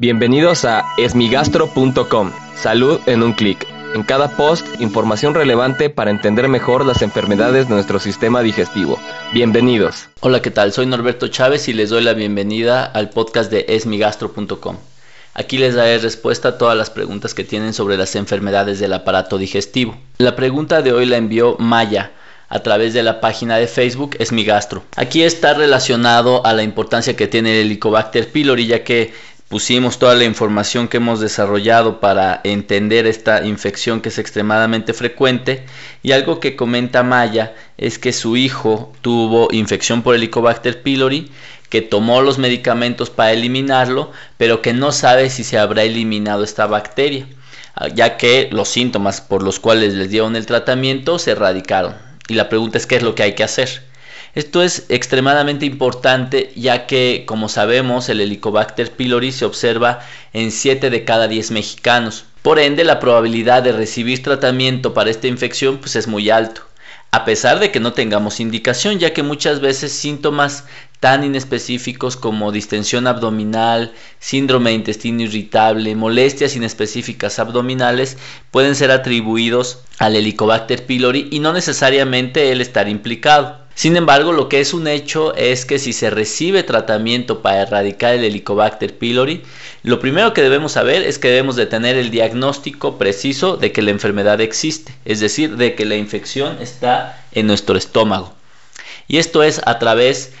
Bienvenidos 0.00 0.64
a 0.64 0.86
esmigastro.com. 0.96 2.32
Salud 2.56 3.00
en 3.04 3.22
un 3.22 3.34
clic. 3.34 3.66
En 3.94 4.02
cada 4.02 4.34
post, 4.34 4.66
información 4.80 5.34
relevante 5.34 5.90
para 5.90 6.10
entender 6.10 6.48
mejor 6.48 6.86
las 6.86 7.02
enfermedades 7.02 7.68
de 7.68 7.74
nuestro 7.74 8.00
sistema 8.00 8.40
digestivo. 8.40 8.98
Bienvenidos. 9.34 10.08
Hola, 10.20 10.40
¿qué 10.40 10.50
tal? 10.50 10.72
Soy 10.72 10.86
Norberto 10.86 11.28
Chávez 11.28 11.68
y 11.68 11.74
les 11.74 11.90
doy 11.90 12.02
la 12.02 12.14
bienvenida 12.14 12.82
al 12.82 13.10
podcast 13.10 13.50
de 13.50 13.66
esmigastro.com. 13.68 14.78
Aquí 15.34 15.58
les 15.58 15.74
daré 15.74 15.98
respuesta 15.98 16.48
a 16.48 16.56
todas 16.56 16.78
las 16.78 16.88
preguntas 16.88 17.34
que 17.34 17.44
tienen 17.44 17.74
sobre 17.74 17.98
las 17.98 18.16
enfermedades 18.16 18.80
del 18.80 18.94
aparato 18.94 19.36
digestivo. 19.36 19.98
La 20.16 20.34
pregunta 20.34 20.80
de 20.80 20.94
hoy 20.94 21.04
la 21.04 21.18
envió 21.18 21.56
Maya 21.58 22.12
a 22.50 22.60
través 22.60 22.92
de 22.92 23.04
la 23.04 23.20
página 23.20 23.56
de 23.56 23.68
Facebook 23.68 24.16
Esmigastro. 24.18 24.82
Aquí 24.96 25.22
está 25.22 25.54
relacionado 25.54 26.44
a 26.44 26.52
la 26.52 26.64
importancia 26.64 27.14
que 27.14 27.28
tiene 27.28 27.52
el 27.52 27.66
Helicobacter 27.66 28.28
pylori 28.30 28.66
ya 28.66 28.82
que 28.82 29.14
pusimos 29.50 29.98
toda 29.98 30.14
la 30.14 30.22
información 30.22 30.86
que 30.86 30.98
hemos 30.98 31.18
desarrollado 31.18 31.98
para 31.98 32.40
entender 32.44 33.08
esta 33.08 33.44
infección 33.44 34.00
que 34.00 34.10
es 34.10 34.18
extremadamente 34.18 34.94
frecuente. 34.94 35.66
Y 36.04 36.12
algo 36.12 36.38
que 36.38 36.54
comenta 36.54 37.02
Maya 37.02 37.52
es 37.76 37.98
que 37.98 38.12
su 38.12 38.36
hijo 38.36 38.92
tuvo 39.02 39.48
infección 39.50 40.02
por 40.02 40.14
Helicobacter 40.14 40.82
pylori 40.82 41.32
que 41.68 41.82
tomó 41.82 42.22
los 42.22 42.38
medicamentos 42.38 43.10
para 43.10 43.32
eliminarlo 43.32 44.12
pero 44.36 44.62
que 44.62 44.72
no 44.72 44.92
sabe 44.92 45.30
si 45.30 45.42
se 45.42 45.58
habrá 45.58 45.82
eliminado 45.82 46.44
esta 46.44 46.66
bacteria 46.66 47.26
ya 47.94 48.16
que 48.16 48.48
los 48.52 48.68
síntomas 48.68 49.20
por 49.20 49.42
los 49.42 49.58
cuales 49.58 49.94
les 49.94 50.10
dieron 50.10 50.36
el 50.36 50.46
tratamiento 50.46 51.18
se 51.18 51.32
erradicaron. 51.32 51.96
Y 52.28 52.34
la 52.34 52.48
pregunta 52.48 52.78
es 52.78 52.86
qué 52.86 52.96
es 52.96 53.02
lo 53.02 53.16
que 53.16 53.24
hay 53.24 53.34
que 53.34 53.44
hacer 53.44 53.89
esto 54.34 54.62
es 54.62 54.86
extremadamente 54.88 55.66
importante 55.66 56.52
ya 56.56 56.86
que, 56.86 57.24
como 57.26 57.48
sabemos, 57.48 58.08
el 58.08 58.20
Helicobacter 58.20 58.92
pylori 58.92 59.32
se 59.32 59.44
observa 59.44 60.00
en 60.32 60.50
7 60.50 60.90
de 60.90 61.04
cada 61.04 61.28
10 61.28 61.50
mexicanos. 61.50 62.24
Por 62.42 62.58
ende, 62.58 62.84
la 62.84 63.00
probabilidad 63.00 63.62
de 63.62 63.72
recibir 63.72 64.22
tratamiento 64.22 64.94
para 64.94 65.10
esta 65.10 65.26
infección 65.26 65.78
pues, 65.78 65.96
es 65.96 66.06
muy 66.06 66.30
alto 66.30 66.62
a 67.12 67.24
pesar 67.24 67.58
de 67.58 67.72
que 67.72 67.80
no 67.80 67.92
tengamos 67.92 68.38
indicación, 68.38 69.00
ya 69.00 69.12
que 69.12 69.24
muchas 69.24 69.60
veces 69.60 69.92
síntomas 69.92 70.64
tan 71.00 71.24
inespecíficos 71.24 72.16
como 72.16 72.52
distensión 72.52 73.06
abdominal, 73.06 73.92
síndrome 74.20 74.70
de 74.70 74.76
intestino 74.76 75.22
irritable, 75.22 75.96
molestias 75.96 76.54
inespecíficas 76.54 77.38
abdominales 77.38 78.16
pueden 78.52 78.76
ser 78.76 78.92
atribuidos 78.92 79.80
al 79.98 80.14
Helicobacter 80.14 80.86
pylori 80.86 81.28
y 81.32 81.40
no 81.40 81.52
necesariamente 81.52 82.52
él 82.52 82.60
estar 82.60 82.88
implicado. 82.88 83.59
Sin 83.74 83.96
embargo, 83.96 84.32
lo 84.32 84.48
que 84.48 84.60
es 84.60 84.74
un 84.74 84.86
hecho 84.86 85.34
es 85.34 85.64
que 85.64 85.78
si 85.78 85.92
se 85.92 86.10
recibe 86.10 86.62
tratamiento 86.62 87.40
para 87.40 87.62
erradicar 87.62 88.14
el 88.14 88.24
Helicobacter 88.24 88.98
pylori, 88.98 89.42
lo 89.82 90.00
primero 90.00 90.34
que 90.34 90.42
debemos 90.42 90.72
saber 90.72 91.02
es 91.02 91.18
que 91.18 91.28
debemos 91.28 91.56
de 91.56 91.66
tener 91.66 91.96
el 91.96 92.10
diagnóstico 92.10 92.98
preciso 92.98 93.56
de 93.56 93.72
que 93.72 93.82
la 93.82 93.90
enfermedad 93.90 94.40
existe, 94.40 94.94
es 95.04 95.20
decir, 95.20 95.56
de 95.56 95.74
que 95.74 95.86
la 95.86 95.96
infección 95.96 96.58
está 96.60 97.24
en 97.32 97.46
nuestro 97.46 97.78
estómago. 97.78 98.34
Y 99.08 99.18
esto 99.18 99.42
es 99.42 99.62
a 99.64 99.78
través 99.78 100.32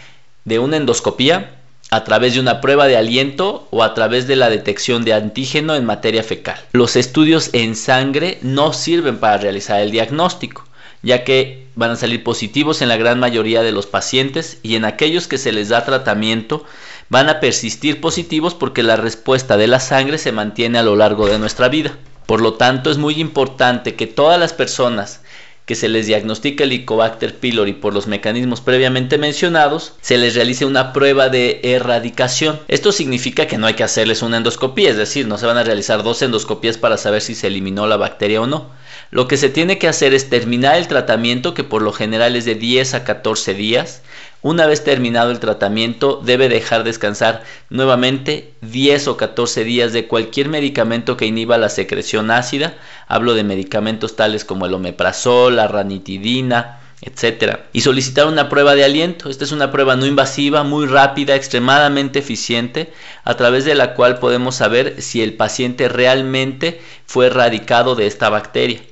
de 0.44 0.58
una 0.58 0.76
endoscopía, 0.76 1.56
a 1.90 2.04
través 2.04 2.34
de 2.34 2.40
una 2.40 2.60
prueba 2.60 2.86
de 2.86 2.96
aliento 2.96 3.66
o 3.70 3.82
a 3.82 3.94
través 3.94 4.26
de 4.26 4.36
la 4.36 4.50
detección 4.50 5.04
de 5.04 5.14
antígeno 5.14 5.74
en 5.74 5.84
materia 5.84 6.22
fecal. 6.22 6.60
Los 6.72 6.94
estudios 6.94 7.50
en 7.52 7.74
sangre 7.74 8.38
no 8.42 8.72
sirven 8.72 9.18
para 9.18 9.38
realizar 9.38 9.80
el 9.80 9.90
diagnóstico 9.90 10.64
ya 11.02 11.24
que 11.24 11.66
van 11.74 11.90
a 11.90 11.96
salir 11.96 12.22
positivos 12.22 12.82
en 12.82 12.88
la 12.88 12.96
gran 12.96 13.18
mayoría 13.18 13.62
de 13.62 13.72
los 13.72 13.86
pacientes 13.86 14.58
y 14.62 14.76
en 14.76 14.84
aquellos 14.84 15.26
que 15.26 15.38
se 15.38 15.52
les 15.52 15.68
da 15.68 15.84
tratamiento 15.84 16.64
van 17.08 17.28
a 17.28 17.40
persistir 17.40 18.00
positivos 18.00 18.54
porque 18.54 18.82
la 18.82 18.96
respuesta 18.96 19.56
de 19.56 19.66
la 19.66 19.80
sangre 19.80 20.18
se 20.18 20.32
mantiene 20.32 20.78
a 20.78 20.82
lo 20.82 20.96
largo 20.96 21.26
de 21.26 21.38
nuestra 21.38 21.68
vida. 21.68 21.96
Por 22.26 22.40
lo 22.40 22.54
tanto, 22.54 22.90
es 22.90 22.98
muy 22.98 23.14
importante 23.14 23.96
que 23.96 24.06
todas 24.06 24.38
las 24.38 24.52
personas 24.52 25.20
que 25.70 25.76
se 25.76 25.88
les 25.88 26.08
diagnostica 26.08 26.64
el 26.64 26.72
Helicobacter 26.72 27.38
pylori 27.38 27.74
por 27.74 27.94
los 27.94 28.08
mecanismos 28.08 28.60
previamente 28.60 29.18
mencionados, 29.18 29.94
se 30.00 30.18
les 30.18 30.34
realice 30.34 30.64
una 30.64 30.92
prueba 30.92 31.28
de 31.28 31.60
erradicación. 31.62 32.58
Esto 32.66 32.90
significa 32.90 33.46
que 33.46 33.56
no 33.56 33.68
hay 33.68 33.74
que 33.74 33.84
hacerles 33.84 34.22
una 34.22 34.38
endoscopía, 34.38 34.90
es 34.90 34.96
decir, 34.96 35.28
no 35.28 35.38
se 35.38 35.46
van 35.46 35.58
a 35.58 35.62
realizar 35.62 36.02
dos 36.02 36.22
endoscopías 36.22 36.76
para 36.76 36.96
saber 36.96 37.22
si 37.22 37.36
se 37.36 37.46
eliminó 37.46 37.86
la 37.86 37.96
bacteria 37.96 38.40
o 38.40 38.48
no. 38.48 38.66
Lo 39.10 39.28
que 39.28 39.36
se 39.36 39.48
tiene 39.48 39.78
que 39.78 39.88
hacer 39.88 40.14
es 40.14 40.30
terminar 40.30 40.76
el 40.76 40.88
tratamiento, 40.88 41.54
que 41.54 41.64
por 41.64 41.82
lo 41.82 41.92
general 41.92 42.36
es 42.36 42.44
de 42.44 42.54
10 42.54 42.94
a 42.94 43.04
14 43.04 43.54
días. 43.54 44.02
Una 44.42 44.66
vez 44.66 44.84
terminado 44.84 45.30
el 45.30 45.38
tratamiento, 45.38 46.20
debe 46.24 46.48
dejar 46.48 46.82
descansar 46.82 47.42
nuevamente 47.68 48.54
10 48.62 49.08
o 49.08 49.16
14 49.16 49.64
días 49.64 49.92
de 49.92 50.06
cualquier 50.06 50.48
medicamento 50.48 51.16
que 51.16 51.26
inhiba 51.26 51.58
la 51.58 51.68
secreción 51.68 52.30
ácida. 52.30 52.74
Hablo 53.06 53.34
de 53.34 53.44
medicamentos 53.44 54.16
tales 54.16 54.44
como 54.44 54.66
el 54.66 54.74
omeprazol, 54.74 55.56
la 55.56 55.68
ranitidina, 55.68 56.79
etc. 57.02 57.60
Y 57.72 57.80
solicitar 57.80 58.26
una 58.26 58.48
prueba 58.48 58.74
de 58.74 58.84
aliento. 58.84 59.30
Esta 59.30 59.44
es 59.44 59.52
una 59.52 59.70
prueba 59.70 59.96
no 59.96 60.06
invasiva, 60.06 60.62
muy 60.62 60.86
rápida, 60.86 61.34
extremadamente 61.34 62.18
eficiente, 62.18 62.92
a 63.24 63.36
través 63.36 63.64
de 63.64 63.74
la 63.74 63.94
cual 63.94 64.18
podemos 64.18 64.56
saber 64.56 65.00
si 65.00 65.22
el 65.22 65.34
paciente 65.34 65.88
realmente 65.88 66.80
fue 67.06 67.26
erradicado 67.26 67.94
de 67.94 68.06
esta 68.06 68.28
bacteria. 68.28 68.82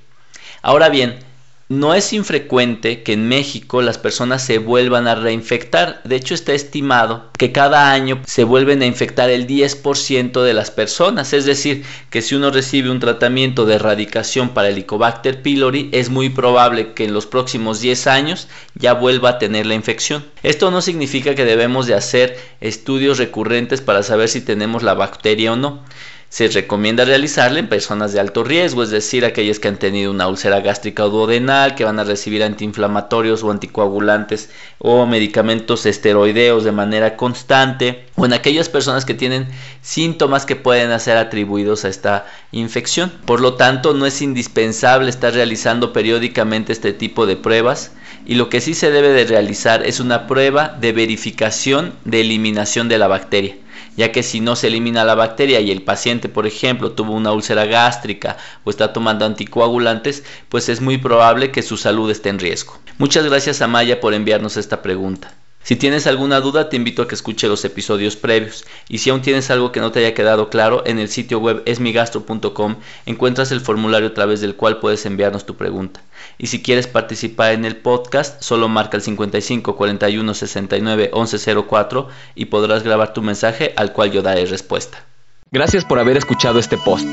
Ahora 0.63 0.89
bien, 0.89 1.19
no 1.69 1.93
es 1.93 2.15
infrecuente 2.15 3.03
que 3.03 3.13
en 3.13 3.29
México 3.29 3.83
las 3.83 3.99
personas 3.99 4.43
se 4.43 4.57
vuelvan 4.57 5.07
a 5.07 5.15
reinfectar. 5.15 6.01
De 6.05 6.17
hecho, 6.17 6.33
está 6.33 6.55
estimado 6.55 7.31
que 7.37 7.53
cada 7.53 7.93
año 7.93 8.23
se 8.27 8.45
vuelven 8.45 8.81
a 8.81 8.87
infectar 8.87 9.29
el 9.29 9.47
10% 9.47 10.43
de 10.43 10.55
las 10.55 10.71
personas. 10.71 11.35
Es 11.35 11.45
decir, 11.45 11.85
que 12.09 12.23
si 12.23 12.35
uno 12.35 12.51
recibe 12.51 12.91
un 12.91 13.01
tratamiento 13.01 13.67
de 13.67 13.75
erradicación 13.75 14.51
para 14.51 14.69
el 14.69 14.75
Helicobacter 14.75 15.43
pylori, 15.43 15.91
es 15.93 16.09
muy 16.09 16.31
probable 16.31 16.95
que 16.95 17.05
en 17.05 17.13
los 17.13 17.27
próximos 17.27 17.81
10 17.81 18.07
años 18.07 18.49
ya 18.75 18.95
vuelva 18.95 19.31
a 19.31 19.39
tener 19.39 19.67
la 19.67 19.75
infección. 19.75 20.25
Esto 20.43 20.71
no 20.71 20.81
significa 20.81 21.35
que 21.35 21.45
debemos 21.45 21.87
de 21.87 21.95
hacer 21.95 22.39
estudios 22.63 23.19
recurrentes 23.19 23.83
para 23.83 24.03
saber 24.03 24.31
si 24.31 24.41
tenemos 24.41 24.83
la 24.83 24.95
bacteria 24.95 25.53
o 25.53 25.57
no. 25.57 25.83
Se 26.31 26.47
recomienda 26.49 27.07
realizarla 27.07 27.59
en 27.59 27.71
personas 27.71 28.13
de 28.13 28.21
alto 28.21 28.45
riesgo, 28.45 28.83
es 28.83 28.91
decir, 28.91 29.25
aquellas 29.25 29.59
que 29.59 29.69
han 29.69 29.79
tenido 29.79 30.11
una 30.11 30.29
úlcera 30.29 30.61
gástrica 30.61 31.07
o 31.07 31.09
duodenal, 31.09 31.75
que 31.75 31.85
van 31.85 31.99
a 31.99 32.05
recibir 32.05 32.43
antiinflamatorios 32.43 33.43
o 33.43 33.51
anticoagulantes 33.51 34.51
o 34.77 35.07
medicamentos 35.07 35.87
esteroideos 35.87 36.65
de 36.65 36.73
manera 36.73 37.17
constante, 37.17 38.05
o 38.15 38.27
en 38.27 38.35
aquellas 38.35 38.69
personas 38.69 39.07
que 39.07 39.15
tienen 39.15 39.49
síntomas 39.81 40.45
que 40.45 40.55
pueden 40.55 41.01
ser 41.01 41.17
atribuidos 41.17 41.87
a 41.87 41.89
esta 41.89 42.27
infección. 42.53 43.11
Por 43.25 43.41
lo 43.41 43.55
tanto, 43.55 43.95
no 43.95 44.05
es 44.05 44.21
indispensable 44.21 45.09
estar 45.09 45.33
realizando 45.33 45.95
periódicamente 45.95 46.75
este 46.75 46.93
tipo 46.93 47.25
de 47.25 47.37
pruebas 47.37 47.93
y 48.27 48.35
lo 48.35 48.51
que 48.51 48.61
sí 48.61 48.75
se 48.75 48.91
debe 48.91 49.09
de 49.09 49.25
realizar 49.25 49.83
es 49.87 49.99
una 49.99 50.27
prueba 50.27 50.77
de 50.79 50.93
verificación 50.93 51.95
de 52.05 52.21
eliminación 52.21 52.91
de 52.91 52.99
la 52.99 53.09
bacteria 53.09 53.57
ya 53.97 54.13
que 54.13 54.23
si 54.23 54.41
no 54.41 54.57
se 54.57 54.69
elimina 54.69 55.05
la 55.05 55.15
bacteria 55.15 55.61
y 55.61 55.71
el 55.71 55.83
paciente, 55.83 56.29
por 56.29 56.47
ejemplo, 56.47 56.93
tuvo 56.93 57.13
una 57.13 57.33
úlcera 57.33 57.65
gástrica 57.67 58.37
o 58.65 58.71
está 58.71 58.93
tomando 58.93 59.25
anticoagulantes, 59.25 60.25
pues 60.49 60.69
es 60.69 60.81
muy 60.81 60.99
probable 60.99 61.51
que 61.51 61.63
su 61.63 61.77
salud 61.77 62.11
esté 62.11 62.29
en 62.29 62.39
riesgo. 62.39 62.79
Muchas 62.99 63.25
gracias 63.25 63.63
a 63.63 63.69
Maya 63.69 64.01
por 64.01 64.15
enviarnos 64.15 64.57
esta 64.57 64.83
pregunta. 64.83 65.33
Si 65.69 65.77
tienes 65.77 66.07
alguna 66.07 66.41
duda, 66.41 66.71
te 66.71 66.77
invito 66.77 67.03
a 67.03 67.09
que 67.09 67.15
escuche 67.15 67.47
los 67.47 67.63
episodios 67.63 68.17
previos. 68.17 68.65
Y 68.89 68.97
si 68.97 69.11
aún 69.11 69.21
tienes 69.21 69.51
algo 69.51 69.71
que 69.71 69.81
no 69.81 69.93
te 69.93 69.99
haya 69.99 70.15
quedado 70.15 70.49
claro, 70.49 70.83
en 70.87 70.99
el 70.99 71.11
sitio 71.11 71.41
web 71.41 71.63
esmigastro.com 71.67 72.77
encuentras 73.05 73.53
el 73.53 73.61
formulario 73.61 74.09
a 74.09 74.15
través 74.15 74.41
del 74.41 74.55
cual 74.55 74.79
puedes 74.79 75.05
enviarnos 75.05 75.45
tu 75.45 75.57
pregunta. 75.57 76.01
Y 76.39 76.47
si 76.47 76.63
quieres 76.63 76.87
participar 76.87 77.53
en 77.53 77.67
el 77.67 77.77
podcast, 77.77 78.43
solo 78.43 78.71
marca 78.71 78.97
el 78.97 79.03
55 79.03 79.77
41 79.77 80.33
69 80.33 81.11
11 81.13 81.57
04 81.69 82.09
y 82.35 82.47
podrás 82.47 82.83
grabar 82.83 83.13
tu 83.13 83.21
mensaje 83.21 83.75
al 83.77 83.93
cual 83.93 84.11
yo 84.11 84.23
daré 84.23 84.47
respuesta. 84.47 85.05
Gracias 85.51 85.85
por 85.85 85.99
haber 85.99 86.17
escuchado 86.17 86.59
este 86.59 86.79
post. 86.79 87.07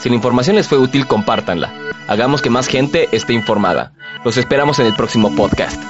Si 0.00 0.08
la 0.08 0.16
información 0.16 0.56
les 0.56 0.66
fue 0.66 0.78
útil, 0.78 1.06
compártanla. 1.06 1.72
Hagamos 2.08 2.42
que 2.42 2.50
más 2.50 2.66
gente 2.66 3.08
esté 3.12 3.34
informada. 3.34 3.92
Los 4.24 4.36
esperamos 4.36 4.80
en 4.80 4.86
el 4.86 4.96
próximo 4.96 5.32
podcast. 5.36 5.80